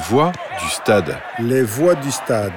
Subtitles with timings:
[0.00, 1.18] voix du stade.
[1.38, 2.52] Les voix du stade.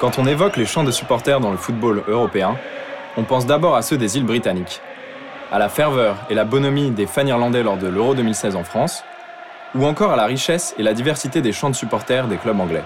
[0.00, 2.56] Quand on évoque les chants de supporters dans le football européen,
[3.16, 4.80] on pense d'abord à ceux des îles britanniques,
[5.50, 9.02] à la ferveur et la bonhomie des fans irlandais lors de l'Euro 2016 en France,
[9.74, 12.84] ou encore à la richesse et la diversité des chants de supporters des clubs anglais.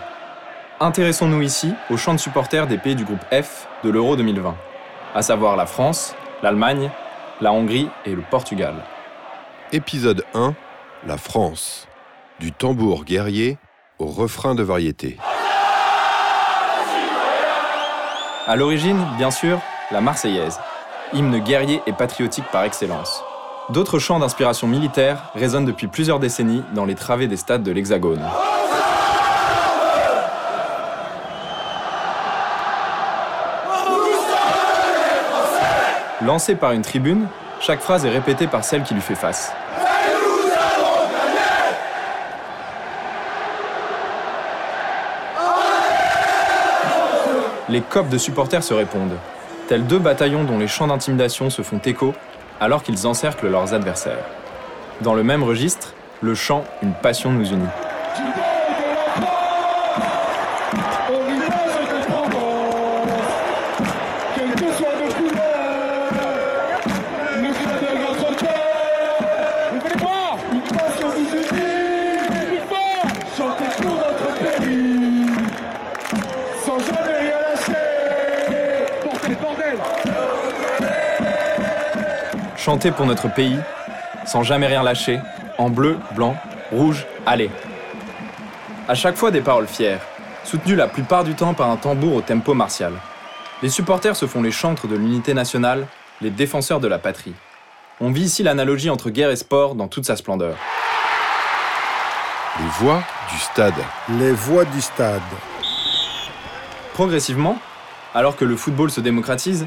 [0.80, 4.54] Intéressons-nous ici aux chants de supporters des pays du groupe F de l'Euro 2020,
[5.14, 6.90] à savoir la France, l'Allemagne,
[7.40, 8.74] la Hongrie et le Portugal.
[9.72, 10.54] Épisode 1
[11.06, 11.88] La France.
[12.42, 13.56] Du tambour guerrier
[14.00, 15.16] au refrain de variété.
[18.48, 19.60] À l'origine, bien sûr,
[19.92, 20.58] la Marseillaise,
[21.12, 23.22] hymne guerrier et patriotique par excellence.
[23.68, 28.28] D'autres chants d'inspiration militaire résonnent depuis plusieurs décennies dans les travées des stades de l'Hexagone.
[36.22, 37.28] Lancée par une tribune,
[37.60, 39.52] chaque phrase est répétée par celle qui lui fait face.
[47.72, 49.16] Les copes de supporters se répondent,
[49.66, 52.12] tels deux bataillons dont les chants d'intimidation se font écho
[52.60, 54.26] alors qu'ils encerclent leurs adversaires.
[55.00, 57.64] Dans le même registre, le chant Une passion nous unit.
[82.64, 83.58] Chanter pour notre pays,
[84.24, 85.18] sans jamais rien lâcher,
[85.58, 86.36] en bleu, blanc,
[86.70, 87.50] rouge, allez.
[88.86, 90.00] À chaque fois des paroles fières,
[90.44, 92.92] soutenues la plupart du temps par un tambour au tempo martial.
[93.64, 95.88] Les supporters se font les chantres de l'unité nationale,
[96.20, 97.34] les défenseurs de la patrie.
[98.00, 100.54] On vit ici l'analogie entre guerre et sport dans toute sa splendeur.
[102.60, 103.74] Les voix du stade.
[104.20, 105.20] Les voix du stade.
[106.94, 107.58] Progressivement,
[108.14, 109.66] alors que le football se démocratise,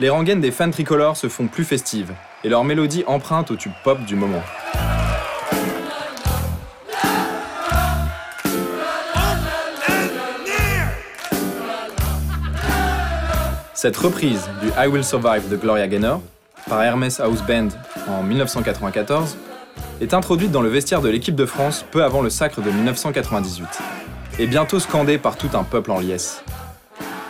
[0.00, 2.12] les rengaines des fans tricolores se font plus festives
[2.42, 4.42] et leur mélodie emprunte au tube pop du moment.
[13.74, 16.22] Cette reprise du I Will Survive de Gloria Gaynor
[16.68, 17.68] par Hermes House Band
[18.08, 19.36] en 1994
[20.00, 23.68] est introduite dans le vestiaire de l'équipe de France peu avant le sacre de 1998
[24.38, 26.42] et bientôt scandée par tout un peuple en liesse.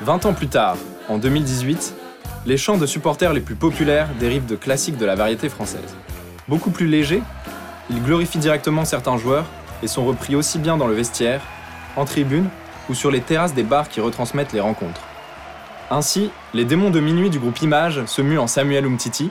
[0.03, 0.77] 20 ans plus tard,
[1.09, 1.95] en 2018,
[2.47, 5.97] les chants de supporters les plus populaires dérivent de classiques de la variété française.
[6.49, 7.23] Beaucoup plus légers,
[7.91, 9.47] ils glorifient directement certains joueurs
[9.83, 11.41] et sont repris aussi bien dans le vestiaire,
[11.97, 12.49] en tribune
[12.89, 15.01] ou sur les terrasses des bars qui retransmettent les rencontres.
[15.91, 19.31] Ainsi, les démons de minuit du groupe Image se muent en Samuel Umtiti,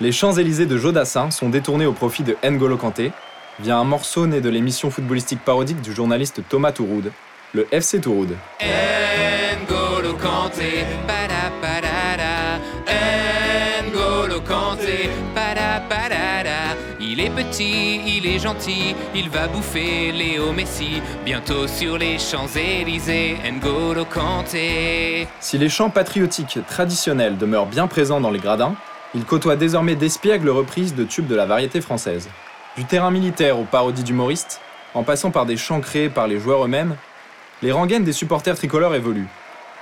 [0.00, 3.12] les Champs-Élysées de Jodassin sont détournés au profit de N'Golo Kanté
[3.60, 7.12] via un morceau né de l'émission footballistique parodique du journaliste Thomas Touroud,
[7.52, 8.34] le FC Touroud.
[17.00, 23.36] Il est petit, il est gentil, il va bouffer Léo Messi, bientôt sur les Champs-Élysées,
[23.52, 25.28] N'Golo Kanté.
[25.38, 28.74] Si les chants patriotiques traditionnels demeurent bien présents dans les gradins,
[29.14, 32.28] ils côtoient désormais d'espiègles reprises de tubes de la variété française.
[32.76, 34.60] Du terrain militaire aux parodies d'humoristes,
[34.94, 36.96] en passant par des chants créés par les joueurs eux-mêmes,
[37.62, 39.28] les rengaines des supporters tricolores évoluent.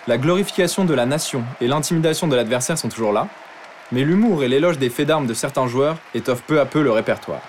[0.07, 3.29] La glorification de la nation et l'intimidation de l'adversaire sont toujours là,
[3.93, 6.91] mais l'humour et l'éloge des faits d'armes de certains joueurs étoffent peu à peu le
[6.91, 7.41] répertoire.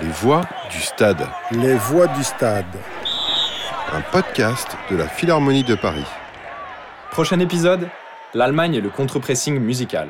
[0.00, 1.26] Les voix du stade.
[1.50, 2.64] Les voix du stade.
[3.92, 6.06] Un podcast de la Philharmonie de Paris.
[7.10, 7.88] Prochain épisode,
[8.32, 10.08] l'Allemagne et le contre-pressing musical.